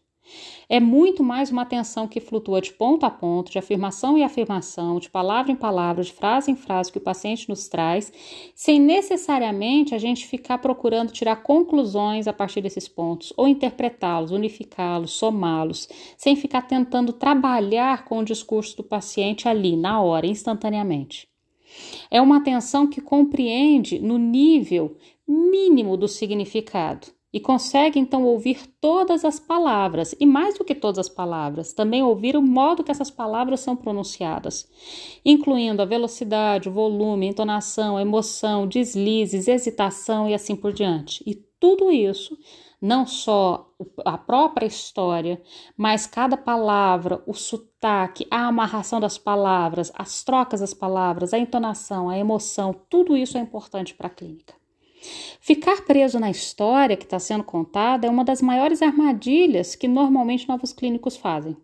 É 0.68 0.80
muito 0.80 1.22
mais 1.22 1.50
uma 1.50 1.62
atenção 1.62 2.08
que 2.08 2.20
flutua 2.20 2.60
de 2.60 2.72
ponto 2.72 3.04
a 3.04 3.10
ponto, 3.10 3.52
de 3.52 3.58
afirmação 3.58 4.16
em 4.16 4.24
afirmação, 4.24 4.98
de 4.98 5.10
palavra 5.10 5.52
em 5.52 5.56
palavra, 5.56 6.02
de 6.02 6.12
frase 6.12 6.50
em 6.50 6.56
frase 6.56 6.90
que 6.90 6.98
o 6.98 7.02
paciente 7.02 7.48
nos 7.48 7.68
traz, 7.68 8.12
sem 8.54 8.80
necessariamente 8.80 9.94
a 9.94 9.98
gente 9.98 10.26
ficar 10.26 10.58
procurando 10.58 11.12
tirar 11.12 11.36
conclusões 11.36 12.26
a 12.26 12.32
partir 12.32 12.60
desses 12.60 12.88
pontos, 12.88 13.32
ou 13.36 13.46
interpretá-los, 13.46 14.30
unificá-los, 14.30 15.12
somá-los, 15.12 15.88
sem 16.16 16.34
ficar 16.34 16.62
tentando 16.62 17.12
trabalhar 17.12 18.04
com 18.04 18.18
o 18.18 18.24
discurso 18.24 18.76
do 18.78 18.82
paciente 18.82 19.48
ali, 19.48 19.76
na 19.76 20.00
hora, 20.00 20.26
instantaneamente. 20.26 21.28
É 22.10 22.20
uma 22.20 22.38
atenção 22.38 22.86
que 22.86 23.00
compreende 23.00 23.98
no 23.98 24.16
nível 24.16 24.96
mínimo 25.26 25.96
do 25.96 26.06
significado 26.06 27.13
e 27.34 27.40
consegue 27.40 27.98
então 27.98 28.22
ouvir 28.22 28.64
todas 28.80 29.24
as 29.24 29.40
palavras, 29.40 30.14
e 30.20 30.24
mais 30.24 30.56
do 30.56 30.64
que 30.64 30.72
todas 30.72 31.00
as 31.00 31.08
palavras, 31.08 31.72
também 31.72 32.00
ouvir 32.00 32.36
o 32.36 32.40
modo 32.40 32.84
que 32.84 32.92
essas 32.92 33.10
palavras 33.10 33.58
são 33.58 33.74
pronunciadas, 33.74 34.70
incluindo 35.24 35.82
a 35.82 35.84
velocidade, 35.84 36.68
o 36.68 36.72
volume, 36.72 37.26
a 37.26 37.30
entonação, 37.30 37.96
a 37.96 38.02
emoção, 38.02 38.68
deslizes, 38.68 39.48
hesitação 39.48 40.28
e 40.28 40.34
assim 40.34 40.54
por 40.54 40.72
diante. 40.72 41.24
E 41.26 41.34
tudo 41.58 41.90
isso, 41.90 42.38
não 42.80 43.04
só 43.04 43.68
a 44.04 44.16
própria 44.16 44.66
história, 44.66 45.42
mas 45.76 46.06
cada 46.06 46.36
palavra, 46.36 47.20
o 47.26 47.34
sotaque, 47.34 48.28
a 48.30 48.46
amarração 48.46 49.00
das 49.00 49.18
palavras, 49.18 49.90
as 49.96 50.22
trocas 50.22 50.60
das 50.60 50.72
palavras, 50.72 51.34
a 51.34 51.38
entonação, 51.40 52.08
a 52.08 52.16
emoção, 52.16 52.72
tudo 52.88 53.16
isso 53.16 53.36
é 53.36 53.40
importante 53.40 53.92
para 53.92 54.06
a 54.06 54.10
clínica. 54.10 54.54
Ficar 55.40 55.84
preso 55.84 56.18
na 56.18 56.30
história 56.30 56.96
que 56.96 57.04
está 57.04 57.18
sendo 57.18 57.44
contada 57.44 58.06
é 58.06 58.10
uma 58.10 58.24
das 58.24 58.40
maiores 58.40 58.82
armadilhas 58.82 59.74
que 59.74 59.88
normalmente 59.88 60.48
novos 60.48 60.72
clínicos 60.72 61.16
fazem. 61.16 61.56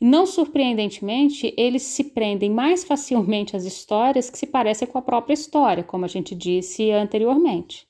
E 0.00 0.04
não 0.04 0.26
surpreendentemente, 0.26 1.52
eles 1.56 1.82
se 1.82 2.04
prendem 2.04 2.50
mais 2.50 2.84
facilmente 2.84 3.56
às 3.56 3.64
histórias 3.64 4.30
que 4.30 4.38
se 4.38 4.46
parecem 4.46 4.88
com 4.88 4.98
a 4.98 5.02
própria 5.02 5.34
história, 5.34 5.84
como 5.84 6.04
a 6.04 6.08
gente 6.08 6.34
disse 6.34 6.90
anteriormente. 6.90 7.86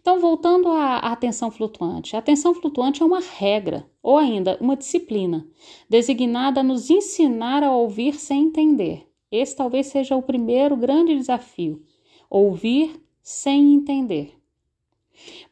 Então, 0.00 0.20
voltando 0.20 0.68
à 0.68 0.98
atenção 0.98 1.50
flutuante. 1.50 2.14
A 2.14 2.18
atenção 2.18 2.54
flutuante 2.54 3.02
é 3.02 3.06
uma 3.06 3.20
regra, 3.20 3.88
ou 4.02 4.18
ainda 4.18 4.58
uma 4.60 4.76
disciplina, 4.76 5.46
designada 5.88 6.60
a 6.60 6.64
nos 6.64 6.90
ensinar 6.90 7.62
a 7.62 7.74
ouvir 7.74 8.14
sem 8.14 8.44
entender. 8.44 9.06
Esse 9.30 9.56
talvez 9.56 9.86
seja 9.86 10.14
o 10.14 10.22
primeiro 10.22 10.76
grande 10.76 11.16
desafio: 11.16 11.82
ouvir 12.28 13.01
sem 13.22 13.74
entender. 13.74 14.36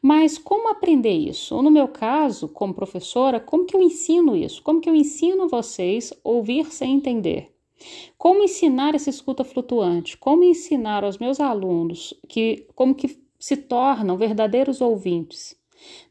Mas 0.01 0.37
como 0.37 0.69
aprender 0.69 1.13
isso? 1.13 1.55
Ou 1.55 1.61
no 1.61 1.71
meu 1.71 1.87
caso, 1.87 2.49
como 2.49 2.73
professora, 2.73 3.39
como 3.39 3.65
que 3.65 3.75
eu 3.75 3.81
ensino 3.81 4.35
isso? 4.35 4.61
Como 4.61 4.81
que 4.81 4.89
eu 4.89 4.95
ensino 4.95 5.47
vocês 5.47 6.13
ouvir 6.23 6.65
sem 6.71 6.93
entender? 6.93 7.51
Como 8.17 8.43
ensinar 8.43 8.93
essa 8.93 9.09
escuta 9.09 9.43
flutuante? 9.43 10.17
Como 10.17 10.43
ensinar 10.43 11.03
aos 11.03 11.17
meus 11.17 11.39
alunos 11.39 12.13
que 12.27 12.67
como 12.75 12.93
que 12.93 13.19
se 13.39 13.57
tornam 13.57 14.17
verdadeiros 14.17 14.81
ouvintes? 14.81 15.55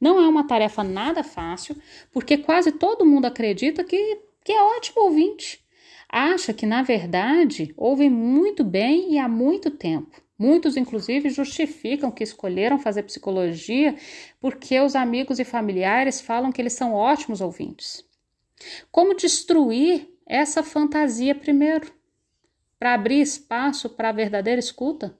Não 0.00 0.20
é 0.20 0.26
uma 0.26 0.46
tarefa 0.46 0.82
nada 0.82 1.22
fácil, 1.22 1.76
porque 2.12 2.36
quase 2.36 2.72
todo 2.72 3.06
mundo 3.06 3.26
acredita 3.26 3.84
que, 3.84 4.20
que 4.44 4.52
é 4.52 4.62
ótimo 4.62 5.02
ouvinte. 5.02 5.64
Acha 6.08 6.52
que, 6.52 6.66
na 6.66 6.82
verdade, 6.82 7.72
ouvem 7.76 8.10
muito 8.10 8.64
bem 8.64 9.12
e 9.12 9.18
há 9.18 9.28
muito 9.28 9.70
tempo. 9.70 10.20
Muitos, 10.40 10.75
inclusive, 10.75 11.28
justificam 11.28 12.11
que 12.11 12.25
escolheram 12.25 12.78
fazer 12.78 13.02
psicologia 13.02 13.94
porque 14.40 14.80
os 14.80 14.97
amigos 14.97 15.38
e 15.38 15.44
familiares 15.44 16.18
falam 16.18 16.50
que 16.50 16.62
eles 16.62 16.73
são 16.73 16.94
ótimos 16.94 17.42
ouvintes. 17.42 18.02
Como 18.90 19.14
destruir 19.14 20.09
essa 20.26 20.62
fantasia 20.62 21.35
primeiro, 21.35 21.92
para 22.78 22.94
abrir 22.94 23.20
espaço 23.20 23.90
para 23.90 24.09
a 24.09 24.12
verdadeira 24.12 24.59
escuta? 24.59 25.14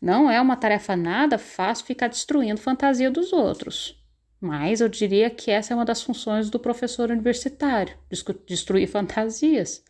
Não 0.00 0.30
é 0.30 0.40
uma 0.40 0.54
tarefa 0.54 0.94
nada 0.94 1.36
fácil 1.36 1.86
ficar 1.86 2.06
destruindo 2.06 2.60
fantasia 2.60 3.10
dos 3.10 3.32
outros. 3.32 4.00
Mas 4.40 4.80
eu 4.80 4.88
diria 4.88 5.30
que 5.30 5.50
essa 5.50 5.72
é 5.72 5.76
uma 5.76 5.84
das 5.84 6.00
funções 6.00 6.48
do 6.48 6.60
professor 6.60 7.10
universitário, 7.10 7.98
destruir 8.46 8.86
fantasias. 8.86 9.82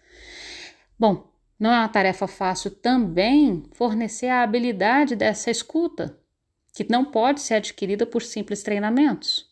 Bom, 0.99 1.28
não 1.59 1.73
é 1.73 1.79
uma 1.79 1.89
tarefa 1.89 2.27
fácil 2.27 2.71
também 2.71 3.65
fornecer 3.73 4.29
a 4.29 4.43
habilidade 4.43 5.17
dessa 5.17 5.51
escuta, 5.51 6.19
que 6.73 6.87
não 6.89 7.05
pode 7.05 7.41
ser 7.41 7.55
adquirida 7.55 8.07
por 8.07 8.23
simples 8.23 8.63
treinamentos. 8.63 9.49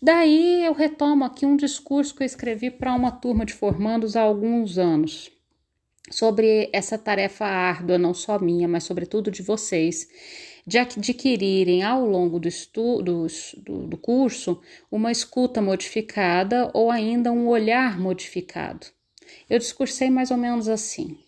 Daí 0.00 0.64
eu 0.64 0.72
retomo 0.72 1.24
aqui 1.24 1.46
um 1.46 1.56
discurso 1.56 2.14
que 2.14 2.22
eu 2.22 2.26
escrevi 2.26 2.70
para 2.70 2.94
uma 2.94 3.10
turma 3.10 3.44
de 3.44 3.54
formandos 3.54 4.16
há 4.16 4.20
alguns 4.20 4.78
anos, 4.78 5.30
sobre 6.10 6.70
essa 6.72 6.96
tarefa 6.96 7.44
árdua, 7.44 7.98
não 7.98 8.14
só 8.14 8.38
minha, 8.38 8.68
mas 8.68 8.84
sobretudo 8.84 9.30
de 9.30 9.42
vocês, 9.42 10.08
de 10.66 10.78
adquirirem 10.78 11.82
ao 11.82 12.04
longo 12.04 12.38
do, 12.38 12.46
estudo, 12.46 13.26
do, 13.56 13.86
do 13.86 13.96
curso 13.96 14.60
uma 14.90 15.10
escuta 15.10 15.62
modificada 15.62 16.70
ou 16.74 16.90
ainda 16.90 17.32
um 17.32 17.48
olhar 17.48 17.98
modificado. 17.98 18.86
Eu 19.48 19.58
discursei 19.58 20.10
mais 20.10 20.30
ou 20.30 20.36
menos 20.36 20.68
assim. 20.68 21.18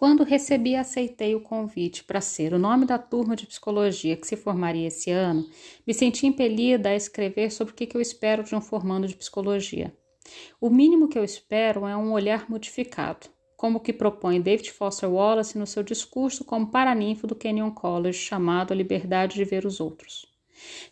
Quando 0.00 0.24
recebi 0.24 0.70
e 0.70 0.76
aceitei 0.76 1.34
o 1.34 1.42
convite 1.42 2.04
para 2.04 2.22
ser 2.22 2.54
o 2.54 2.58
nome 2.58 2.86
da 2.86 2.98
turma 2.98 3.36
de 3.36 3.46
psicologia 3.46 4.16
que 4.16 4.26
se 4.26 4.34
formaria 4.34 4.88
esse 4.88 5.10
ano, 5.10 5.46
me 5.86 5.92
senti 5.92 6.26
impelida 6.26 6.88
a 6.88 6.96
escrever 6.96 7.50
sobre 7.52 7.74
o 7.74 7.76
que 7.76 7.94
eu 7.94 8.00
espero 8.00 8.42
de 8.42 8.56
um 8.56 8.62
formando 8.62 9.06
de 9.06 9.14
psicologia. 9.14 9.94
O 10.58 10.70
mínimo 10.70 11.06
que 11.06 11.18
eu 11.18 11.22
espero 11.22 11.86
é 11.86 11.94
um 11.94 12.12
olhar 12.12 12.48
modificado, 12.48 13.28
como 13.58 13.76
o 13.76 13.80
que 13.80 13.92
propõe 13.92 14.40
David 14.40 14.72
Foster 14.72 15.10
Wallace 15.10 15.58
no 15.58 15.66
seu 15.66 15.82
discurso 15.82 16.46
como 16.46 16.70
paraninfo 16.70 17.26
do 17.26 17.34
Kenyon 17.34 17.70
College 17.72 18.16
chamado 18.16 18.72
A 18.72 18.76
Liberdade 18.76 19.34
de 19.34 19.44
Ver 19.44 19.66
os 19.66 19.80
Outros. 19.80 20.29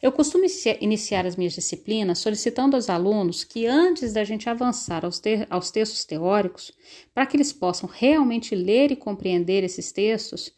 Eu 0.03 0.13
costumo 0.13 0.45
iniciar 0.81 1.27
as 1.27 1.37
minhas 1.37 1.55
disciplinas 1.55 2.19
solicitando 2.19 2.77
aos 2.77 2.89
alunos 2.89 3.45
que, 3.45 3.67
antes 3.67 4.13
da 4.13 4.25
gente 4.25 4.49
avançar 4.49 5.05
aos, 5.05 5.19
te 5.19 5.47
aos 5.51 5.71
textos 5.71 6.05
teóricos, 6.05 6.73
para 7.15 7.27
que 7.27 7.37
eles 7.37 7.53
possam 7.53 7.89
realmente 7.93 8.55
ler 8.55 8.93
e 8.93 8.97
compreender 8.97 9.65
esses 9.65 9.91
textos, 9.91 10.53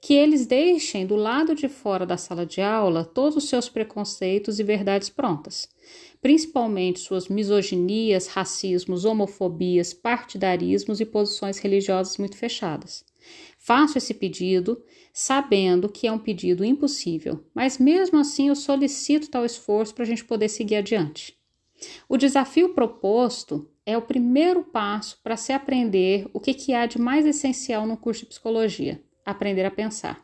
que 0.00 0.14
eles 0.14 0.46
deixem 0.46 1.06
do 1.06 1.16
lado 1.16 1.54
de 1.54 1.68
fora 1.68 2.06
da 2.06 2.16
sala 2.16 2.46
de 2.46 2.60
aula 2.60 3.04
todos 3.04 3.36
os 3.36 3.48
seus 3.48 3.68
preconceitos 3.68 4.58
e 4.58 4.62
verdades 4.62 5.08
prontas, 5.08 5.68
principalmente 6.22 7.00
suas 7.00 7.28
misoginias, 7.28 8.26
racismos, 8.28 9.04
homofobias, 9.04 9.92
partidarismos 9.92 11.00
e 11.00 11.04
posições 11.04 11.58
religiosas 11.58 12.16
muito 12.18 12.36
fechadas. 12.36 13.04
Faço 13.58 13.98
esse 13.98 14.14
pedido 14.14 14.80
sabendo 15.18 15.88
que 15.88 16.06
é 16.06 16.12
um 16.12 16.18
pedido 16.18 16.62
impossível, 16.62 17.42
mas 17.54 17.78
mesmo 17.78 18.18
assim 18.18 18.48
eu 18.48 18.54
solicito 18.54 19.30
tal 19.30 19.46
esforço 19.46 19.94
para 19.94 20.04
a 20.04 20.06
gente 20.06 20.22
poder 20.22 20.50
seguir 20.50 20.76
adiante. 20.76 21.38
O 22.06 22.18
desafio 22.18 22.74
proposto 22.74 23.66
é 23.86 23.96
o 23.96 24.02
primeiro 24.02 24.62
passo 24.62 25.18
para 25.24 25.34
se 25.34 25.54
aprender 25.54 26.28
o 26.34 26.38
que, 26.38 26.52
que 26.52 26.74
há 26.74 26.84
de 26.84 27.00
mais 27.00 27.24
essencial 27.24 27.86
no 27.86 27.96
curso 27.96 28.24
de 28.24 28.26
psicologia: 28.26 29.02
aprender 29.24 29.64
a 29.64 29.70
pensar. 29.70 30.22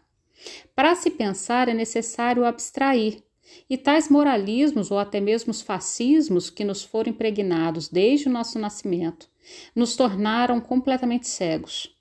Para 0.75 0.95
se 0.95 1.09
pensar 1.09 1.71
é 1.71 1.75
necessário 1.75 2.45
abstrair, 2.45 3.23
e 3.71 3.79
tais 3.79 4.11
moralismos 4.11 4.91
ou 4.91 4.99
até 4.99 5.21
mesmo 5.21 5.53
os 5.53 5.63
fascismos 5.63 6.51
que 6.51 6.67
nos 6.67 6.83
foram 6.83 7.13
impregnados 7.13 7.89
desde 7.89 8.29
o 8.29 8.33
nosso 8.33 8.59
nascimento 8.59 9.27
nos 9.75 9.97
tornaram 9.97 10.61
completamente 10.61 11.27
cegos. 11.27 11.97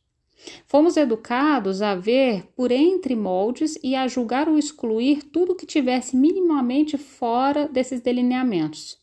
Fomos 0.65 0.97
educados 0.97 1.81
a 1.81 1.95
ver 1.95 2.47
por 2.55 2.71
entre 2.71 3.15
moldes 3.15 3.77
e 3.83 3.95
a 3.95 4.07
julgar 4.07 4.49
ou 4.49 4.57
excluir 4.57 5.23
tudo 5.23 5.55
que 5.55 5.65
tivesse 5.65 6.15
minimamente 6.15 6.97
fora 6.97 7.67
desses 7.67 8.01
delineamentos, 8.01 8.97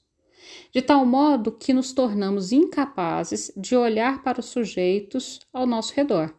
de 0.73 0.83
tal 0.83 1.07
modo 1.07 1.53
que 1.53 1.73
nos 1.73 1.93
tornamos 1.93 2.53
incapazes 2.53 3.53
de 3.57 3.77
olhar 3.77 4.23
para 4.23 4.41
os 4.41 4.47
sujeitos 4.47 5.41
ao 5.53 5.67
nosso 5.67 5.95
redor. 5.95 6.35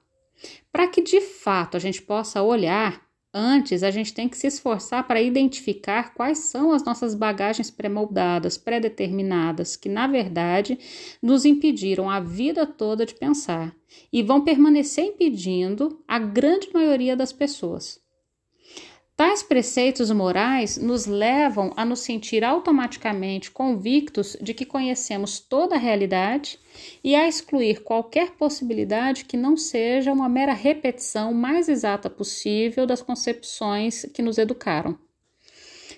Para 0.72 0.88
que 0.88 1.02
de 1.02 1.22
fato 1.22 1.78
a 1.78 1.80
gente 1.80 2.02
possa 2.02 2.42
olhar, 2.42 3.09
Antes, 3.32 3.84
a 3.84 3.92
gente 3.92 4.12
tem 4.12 4.28
que 4.28 4.38
se 4.38 4.48
esforçar 4.48 5.08
para 5.08 5.22
identificar 5.22 6.16
quais 6.16 6.40
são 6.40 6.72
as 6.72 6.84
nossas 6.84 7.14
bagagens 7.14 7.70
pré-moldadas, 7.70 8.58
pré-determinadas, 8.58 9.76
que 9.76 9.88
na 9.88 10.08
verdade 10.08 10.80
nos 11.22 11.46
impediram 11.46 12.10
a 12.10 12.20
vida 12.20 12.66
toda 12.66 13.06
de 13.06 13.14
pensar 13.14 13.76
e 14.12 14.24
vão 14.24 14.44
permanecer 14.44 15.06
impedindo 15.06 16.04
a 16.08 16.18
grande 16.18 16.70
maioria 16.74 17.16
das 17.16 17.32
pessoas. 17.32 18.02
Tais 19.20 19.44
preceitos 19.44 20.10
morais 20.12 20.78
nos 20.78 21.06
levam 21.06 21.74
a 21.76 21.84
nos 21.84 22.00
sentir 22.00 22.42
automaticamente 22.42 23.52
convictos 23.52 24.38
de 24.42 24.54
que 24.54 24.64
conhecemos 24.64 25.42
toda 25.42 25.76
a 25.76 25.78
realidade 25.78 26.58
e 27.04 27.14
a 27.14 27.28
excluir 27.28 27.84
qualquer 27.84 28.38
possibilidade 28.38 29.26
que 29.26 29.36
não 29.36 29.58
seja 29.58 30.14
uma 30.14 30.30
mera 30.30 30.54
repetição 30.54 31.34
mais 31.34 31.68
exata 31.68 32.10
possível 32.10 32.86
das 32.86 33.02
concepções 33.02 34.06
que 34.14 34.22
nos 34.22 34.38
educaram. 34.38 34.98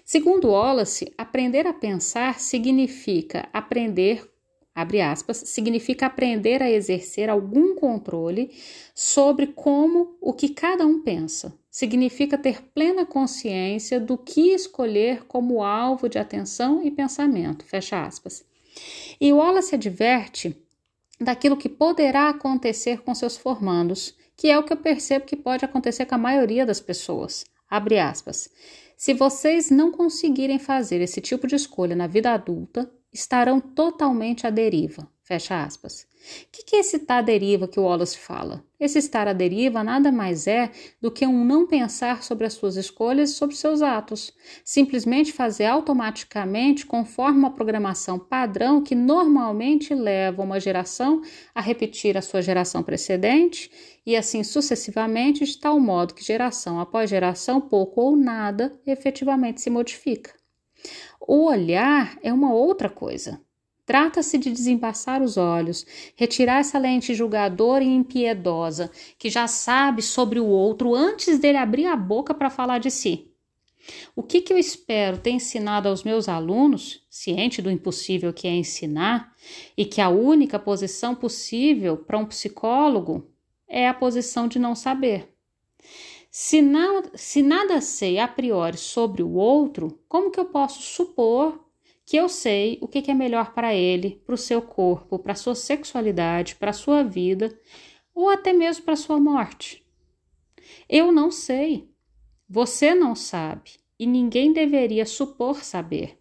Segundo 0.03 0.47
Wallace, 0.47 1.13
aprender 1.15 1.67
a 1.67 1.73
pensar 1.73 2.39
significa 2.39 3.47
aprender 3.53 4.27
abre 4.73 4.99
aspas, 4.99 5.37
significa 5.37 6.07
aprender 6.07 6.63
a 6.63 6.71
exercer 6.71 7.29
algum 7.29 7.75
controle 7.75 8.49
sobre 8.95 9.45
como 9.45 10.17
o 10.19 10.33
que 10.33 10.49
cada 10.49 10.87
um 10.87 11.03
pensa. 11.03 11.60
Significa 11.71 12.37
ter 12.37 12.61
plena 12.61 13.05
consciência 13.05 13.97
do 13.97 14.17
que 14.17 14.53
escolher 14.53 15.23
como 15.25 15.63
alvo 15.63 16.09
de 16.09 16.19
atenção 16.19 16.83
e 16.83 16.91
pensamento. 16.91 17.63
Fecha 17.63 18.05
aspas. 18.05 18.45
E 19.19 19.31
Wallace 19.31 19.75
adverte 19.75 20.55
daquilo 21.17 21.55
que 21.55 21.69
poderá 21.69 22.27
acontecer 22.27 23.01
com 23.01 23.15
seus 23.15 23.37
formandos, 23.37 24.13
que 24.35 24.49
é 24.49 24.59
o 24.59 24.63
que 24.63 24.73
eu 24.73 24.77
percebo 24.77 25.25
que 25.25 25.35
pode 25.37 25.63
acontecer 25.63 26.05
com 26.05 26.15
a 26.15 26.17
maioria 26.17 26.65
das 26.65 26.81
pessoas. 26.81 27.45
Abre 27.69 27.99
aspas. 27.99 28.49
Se 28.97 29.13
vocês 29.13 29.71
não 29.71 29.91
conseguirem 29.91 30.59
fazer 30.59 30.99
esse 30.99 31.21
tipo 31.21 31.47
de 31.47 31.55
escolha 31.55 31.95
na 31.95 32.05
vida 32.05 32.33
adulta, 32.33 32.91
estarão 33.13 33.59
totalmente 33.59 34.47
à 34.47 34.49
deriva. 34.49 35.07
Fecha 35.23 35.63
aspas. 35.63 36.01
O 36.01 36.51
que, 36.51 36.63
que 36.63 36.75
é 36.75 36.79
esse 36.79 36.97
estar 36.97 37.19
à 37.19 37.21
deriva 37.21 37.67
que 37.67 37.79
o 37.79 37.83
Wallace 37.83 38.17
fala? 38.17 38.63
Esse 38.79 38.99
estar 38.99 39.27
à 39.27 39.33
deriva 39.33 39.83
nada 39.83 40.11
mais 40.11 40.45
é 40.45 40.69
do 41.01 41.09
que 41.09 41.25
um 41.25 41.45
não 41.45 41.65
pensar 41.65 42.21
sobre 42.21 42.45
as 42.45 42.53
suas 42.53 42.75
escolhas 42.75 43.29
e 43.29 43.33
sobre 43.33 43.55
seus 43.55 43.81
atos. 43.81 44.33
Simplesmente 44.63 45.31
fazer 45.31 45.65
automaticamente 45.65 46.85
conforme 46.85 47.39
uma 47.39 47.53
programação 47.53 48.19
padrão 48.19 48.83
que 48.83 48.93
normalmente 48.93 49.95
leva 49.95 50.43
uma 50.43 50.59
geração 50.59 51.21
a 51.55 51.61
repetir 51.61 52.17
a 52.17 52.21
sua 52.21 52.41
geração 52.41 52.83
precedente 52.83 53.71
e 54.05 54.15
assim 54.15 54.43
sucessivamente, 54.43 55.45
de 55.45 55.57
tal 55.57 55.79
modo 55.79 56.13
que 56.13 56.23
geração 56.23 56.79
após 56.79 57.09
geração, 57.09 57.61
pouco 57.61 58.01
ou 58.01 58.15
nada 58.15 58.77
efetivamente 58.85 59.61
se 59.61 59.69
modifica. 59.69 60.40
O 61.19 61.45
olhar 61.45 62.17
é 62.21 62.31
uma 62.33 62.53
outra 62.53 62.89
coisa. 62.89 63.41
Trata-se 63.85 64.37
de 64.37 64.51
desembaçar 64.51 65.21
os 65.21 65.37
olhos, 65.37 65.85
retirar 66.15 66.59
essa 66.59 66.79
lente 66.79 67.13
julgadora 67.13 67.83
e 67.83 67.87
impiedosa, 67.87 68.89
que 69.17 69.29
já 69.29 69.47
sabe 69.47 70.01
sobre 70.01 70.39
o 70.39 70.45
outro 70.45 70.95
antes 70.95 71.39
dele 71.39 71.57
abrir 71.57 71.87
a 71.87 71.95
boca 71.95 72.33
para 72.33 72.49
falar 72.49 72.77
de 72.77 72.89
si. 72.89 73.31
O 74.15 74.21
que, 74.21 74.41
que 74.41 74.53
eu 74.53 74.57
espero 74.57 75.17
ter 75.17 75.31
ensinado 75.31 75.89
aos 75.89 76.03
meus 76.03 76.29
alunos, 76.29 77.05
ciente 77.09 77.61
do 77.61 77.71
impossível 77.71 78.31
que 78.31 78.47
é 78.47 78.51
ensinar, 78.51 79.33
e 79.75 79.83
que 79.83 79.99
a 79.99 80.09
única 80.09 80.59
posição 80.59 81.15
possível 81.15 81.97
para 81.97 82.17
um 82.17 82.25
psicólogo 82.25 83.29
é 83.67 83.87
a 83.87 83.93
posição 83.93 84.47
de 84.47 84.59
não 84.59 84.75
saber. 84.75 85.33
Se, 86.33 86.61
não, 86.61 87.03
se 87.13 87.41
nada 87.41 87.81
sei 87.81 88.17
a 88.17 88.25
priori 88.25 88.77
sobre 88.77 89.21
o 89.21 89.33
outro, 89.33 89.99
como 90.07 90.31
que 90.31 90.39
eu 90.39 90.45
posso 90.45 90.81
supor 90.81 91.69
que 92.05 92.15
eu 92.15 92.29
sei 92.29 92.77
o 92.81 92.87
que 92.87 93.11
é 93.11 93.13
melhor 93.13 93.53
para 93.53 93.75
ele, 93.75 94.21
para 94.25 94.35
o 94.35 94.37
seu 94.37 94.61
corpo, 94.61 95.19
para 95.19 95.33
a 95.33 95.35
sua 95.35 95.55
sexualidade, 95.55 96.55
para 96.55 96.69
a 96.69 96.73
sua 96.73 97.03
vida 97.03 97.53
ou 98.15 98.29
até 98.29 98.53
mesmo 98.53 98.85
para 98.85 98.93
a 98.93 98.97
sua 98.97 99.19
morte? 99.19 99.85
Eu 100.87 101.11
não 101.11 101.29
sei. 101.31 101.89
Você 102.47 102.95
não 102.95 103.13
sabe 103.13 103.71
e 103.99 104.07
ninguém 104.07 104.53
deveria 104.53 105.05
supor 105.05 105.63
saber. 105.65 106.17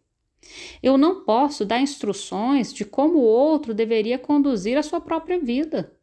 Eu 0.83 0.99
não 0.99 1.23
posso 1.25 1.65
dar 1.65 1.81
instruções 1.81 2.75
de 2.75 2.85
como 2.85 3.19
o 3.19 3.25
outro 3.25 3.73
deveria 3.73 4.19
conduzir 4.19 4.77
a 4.77 4.83
sua 4.83 5.01
própria 5.01 5.39
vida. 5.39 5.97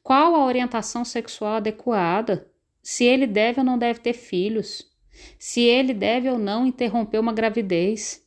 Qual 0.00 0.36
a 0.36 0.46
orientação 0.46 1.04
sexual 1.04 1.54
adequada? 1.54 2.48
Se 2.90 3.04
ele 3.04 3.26
deve 3.26 3.60
ou 3.60 3.66
não 3.66 3.76
deve 3.76 4.00
ter 4.00 4.14
filhos? 4.14 4.90
Se 5.38 5.60
ele 5.60 5.92
deve 5.92 6.26
ou 6.30 6.38
não 6.38 6.66
interromper 6.66 7.18
uma 7.18 7.34
gravidez? 7.34 8.26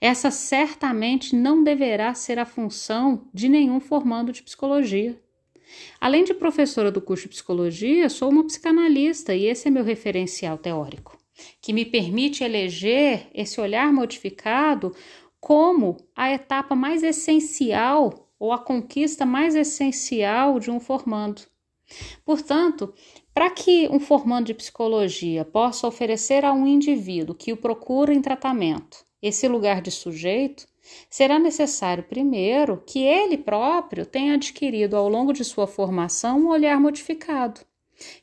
Essa 0.00 0.30
certamente 0.30 1.34
não 1.34 1.64
deverá 1.64 2.14
ser 2.14 2.38
a 2.38 2.46
função 2.46 3.28
de 3.34 3.48
nenhum 3.48 3.80
formando 3.80 4.30
de 4.30 4.44
psicologia. 4.44 5.20
Além 6.00 6.22
de 6.22 6.32
professora 6.32 6.92
do 6.92 7.02
curso 7.02 7.24
de 7.24 7.30
psicologia, 7.30 8.08
sou 8.08 8.30
uma 8.30 8.46
psicanalista 8.46 9.34
e 9.34 9.46
esse 9.46 9.66
é 9.66 9.72
meu 9.72 9.82
referencial 9.82 10.56
teórico, 10.56 11.18
que 11.60 11.72
me 11.72 11.84
permite 11.84 12.44
eleger 12.44 13.26
esse 13.34 13.60
olhar 13.60 13.92
modificado 13.92 14.94
como 15.40 15.96
a 16.14 16.30
etapa 16.30 16.76
mais 16.76 17.02
essencial 17.02 18.30
ou 18.38 18.52
a 18.52 18.58
conquista 18.58 19.26
mais 19.26 19.56
essencial 19.56 20.60
de 20.60 20.70
um 20.70 20.78
formando. 20.78 21.42
Portanto, 22.24 22.94
para 23.32 23.50
que 23.50 23.88
um 23.88 24.00
formando 24.00 24.46
de 24.46 24.54
psicologia 24.54 25.44
possa 25.44 25.86
oferecer 25.86 26.44
a 26.44 26.52
um 26.52 26.66
indivíduo 26.66 27.34
que 27.34 27.52
o 27.52 27.56
procura 27.56 28.12
em 28.12 28.20
tratamento 28.20 29.04
esse 29.22 29.46
lugar 29.46 29.82
de 29.82 29.90
sujeito, 29.90 30.66
será 31.08 31.38
necessário, 31.38 32.04
primeiro, 32.04 32.82
que 32.86 33.00
ele 33.00 33.36
próprio 33.36 34.06
tenha 34.06 34.34
adquirido 34.34 34.96
ao 34.96 35.08
longo 35.08 35.32
de 35.32 35.44
sua 35.44 35.66
formação 35.66 36.40
um 36.40 36.48
olhar 36.48 36.80
modificado, 36.80 37.60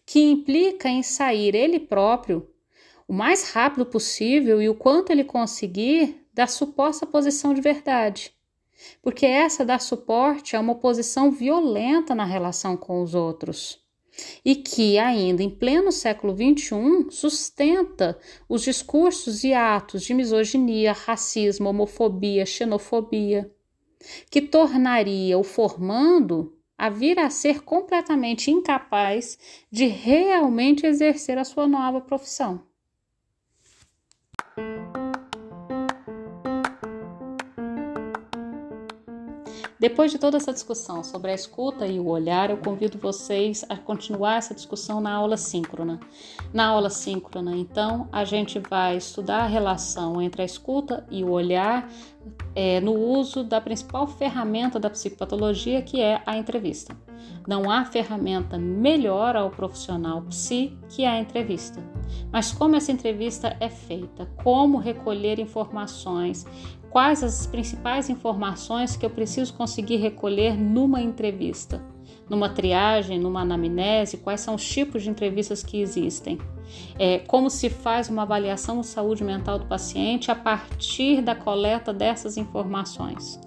que 0.06 0.20
implica 0.20 0.90
em 0.90 1.04
sair 1.04 1.56
ele 1.56 1.80
próprio 1.80 2.50
o 3.08 3.14
mais 3.14 3.52
rápido 3.52 3.86
possível 3.86 4.62
e 4.62 4.68
o 4.68 4.76
quanto 4.76 5.12
ele 5.12 5.24
conseguir 5.24 6.28
da 6.34 6.48
suposta 6.48 7.06
posição 7.06 7.54
de 7.54 7.62
verdade. 7.62 8.34
Porque 9.02 9.26
essa 9.26 9.64
dá 9.64 9.80
suporte 9.80 10.56
a 10.56 10.60
uma 10.60 10.76
posição 10.76 11.32
violenta 11.32 12.14
na 12.14 12.26
relação 12.26 12.76
com 12.76 13.02
os 13.02 13.16
outros 13.16 13.87
e 14.44 14.56
que, 14.56 14.98
ainda 14.98 15.44
em 15.44 15.50
pleno 15.50 15.92
século 15.92 16.36
XXI, 16.36 17.08
sustenta 17.10 18.18
os 18.48 18.64
discursos 18.64 19.44
e 19.44 19.54
atos 19.54 20.04
de 20.04 20.14
misoginia, 20.14 20.94
racismo, 20.94 21.70
homofobia, 21.70 22.46
xenofobia, 22.46 23.52
que 24.30 24.42
tornaria 24.42 25.38
o 25.38 25.44
formando 25.44 26.54
a 26.78 26.90
vir 26.90 27.20
a 27.20 27.30
ser 27.30 27.64
completamente 27.64 28.52
incapaz 28.52 29.38
de 29.72 29.88
realmente 29.88 30.86
exercer 30.86 31.38
a 31.38 31.44
sua 31.44 31.68
nova 31.68 32.00
profissão. 32.00 32.62
Depois 39.80 40.12
de 40.12 40.18
toda 40.18 40.38
essa 40.38 40.52
discussão 40.52 41.04
sobre 41.04 41.30
a 41.30 41.36
escuta 41.36 41.86
e 41.86 42.00
o 42.00 42.08
olhar, 42.08 42.50
eu 42.50 42.58
convido 42.58 42.98
vocês 42.98 43.64
a 43.70 43.78
continuar 43.78 44.38
essa 44.38 44.56
discussão 44.56 45.00
na 45.00 45.14
aula 45.14 45.38
síncrona. 45.38 46.00
Na 46.52 46.68
aula 46.68 46.90
síncrona, 46.90 47.56
então, 47.56 48.10
a 48.12 48.26
gente 48.26 48.58
vai 48.58 48.98
estudar 48.98 49.44
a 49.44 49.48
relação 49.48 50.20
entre 50.20 50.42
a 50.42 50.46
escuta 50.46 51.06
e 51.12 51.24
o 51.24 51.30
olhar 51.30 51.88
é, 52.56 52.82
no 52.82 52.94
uso 52.94 53.44
da 53.44 53.62
principal 53.62 54.08
ferramenta 54.08 54.80
da 54.80 54.90
psicopatologia, 54.90 55.82
que 55.84 56.02
é 56.02 56.22
a 56.26 56.36
entrevista. 56.36 56.98
Não 57.48 57.70
há 57.70 57.86
ferramenta 57.86 58.58
melhor 58.58 59.36
ao 59.36 59.50
profissional 59.50 60.22
psi 60.24 60.78
que 60.90 61.06
a 61.06 61.20
entrevista. 61.20 61.82
Mas 62.32 62.52
como 62.52 62.76
essa 62.76 62.92
entrevista 62.92 63.56
é 63.60 63.70
feita? 63.70 64.26
Como 64.44 64.78
recolher 64.78 65.40
informações? 65.40 66.46
Quais 66.98 67.24
as 67.24 67.46
principais 67.46 68.10
informações 68.10 68.98
que 68.98 69.06
eu 69.06 69.10
preciso 69.12 69.54
conseguir 69.54 69.98
recolher 69.98 70.58
numa 70.58 71.00
entrevista? 71.00 71.80
Numa 72.28 72.50
triagem, 72.50 73.20
numa 73.20 73.42
anamnese, 73.42 74.18
quais 74.18 74.42
são 74.42 74.56
os 74.56 74.68
tipos 74.68 75.04
de 75.04 75.10
entrevistas 75.12 75.62
que 75.62 75.80
existem? 75.80 76.40
É, 76.98 77.20
como 77.20 77.52
se 77.52 77.70
faz 77.70 78.10
uma 78.10 78.24
avaliação 78.24 78.82
de 78.82 78.88
saúde 78.88 79.24
mental 79.24 79.60
do 79.60 79.68
paciente 79.68 80.32
a 80.32 80.36
partir 80.36 81.22
da 81.22 81.36
coleta 81.36 81.94
dessas 81.94 82.36
informações? 82.36 83.40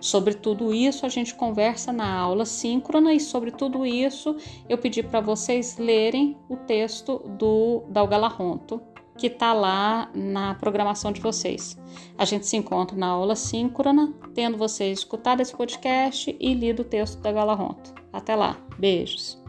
Sobre 0.00 0.32
tudo 0.32 0.72
isso 0.72 1.04
a 1.04 1.10
gente 1.10 1.34
conversa 1.34 1.92
na 1.92 2.10
aula 2.10 2.46
síncrona 2.46 3.12
e 3.12 3.20
sobre 3.20 3.50
tudo 3.50 3.84
isso 3.84 4.34
eu 4.66 4.78
pedi 4.78 5.02
para 5.02 5.20
vocês 5.20 5.76
lerem 5.76 6.38
o 6.48 6.56
texto 6.56 7.18
do 7.38 7.84
Dalgala 7.90 8.28
Ronto, 8.28 8.80
que 9.16 9.28
está 9.28 9.52
lá 9.52 10.10
na 10.14 10.54
programação 10.54 11.12
de 11.12 11.20
vocês. 11.20 11.78
A 12.18 12.24
gente 12.24 12.46
se 12.46 12.56
encontra 12.56 12.96
na 12.96 13.08
aula 13.08 13.36
síncrona, 13.36 14.12
tendo 14.34 14.58
vocês 14.58 14.98
escutado 14.98 15.40
esse 15.40 15.54
podcast 15.54 16.36
e 16.38 16.54
lido 16.54 16.82
o 16.82 16.84
texto 16.84 17.20
da 17.20 17.32
Galarronto. 17.32 17.94
Até 18.12 18.34
lá, 18.34 18.56
beijos! 18.78 19.43